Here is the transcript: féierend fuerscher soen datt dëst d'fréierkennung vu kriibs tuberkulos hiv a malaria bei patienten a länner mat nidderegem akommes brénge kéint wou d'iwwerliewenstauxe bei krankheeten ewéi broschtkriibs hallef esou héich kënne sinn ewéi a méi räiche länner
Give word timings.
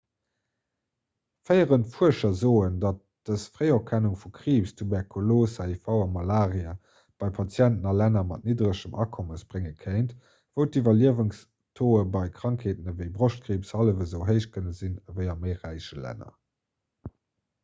féierend 1.47 1.89
fuerscher 1.95 2.29
soen 2.37 2.77
datt 2.83 3.01
dëst 3.29 3.49
d'fréierkennung 3.55 4.13
vu 4.21 4.29
kriibs 4.37 4.71
tuberkulos 4.79 5.57
hiv 5.65 5.91
a 5.95 6.07
malaria 6.15 6.71
bei 7.25 7.29
patienten 7.39 7.85
a 7.91 7.93
länner 7.99 8.25
mat 8.31 8.47
nidderegem 8.49 8.97
akommes 9.05 9.43
brénge 9.51 9.73
kéint 9.83 10.15
wou 10.21 10.69
d'iwwerliewenstauxe 10.77 12.07
bei 12.17 12.23
krankheeten 12.39 12.93
ewéi 12.95 13.11
broschtkriibs 13.19 13.75
hallef 13.81 14.01
esou 14.07 14.25
héich 14.31 14.49
kënne 14.57 14.73
sinn 14.81 14.97
ewéi 15.13 15.29
a 15.35 15.37
méi 15.45 15.53
räiche 15.63 16.01
länner 16.07 16.35